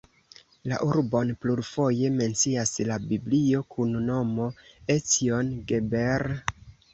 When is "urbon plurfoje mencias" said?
0.85-2.71